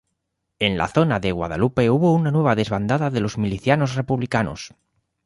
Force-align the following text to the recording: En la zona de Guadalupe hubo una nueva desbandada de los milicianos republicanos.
En 0.57 0.77
la 0.79 0.87
zona 0.87 1.19
de 1.19 1.31
Guadalupe 1.31 1.91
hubo 1.91 2.11
una 2.15 2.31
nueva 2.31 2.55
desbandada 2.55 3.11
de 3.11 3.19
los 3.19 3.37
milicianos 3.37 3.93
republicanos. 3.93 4.73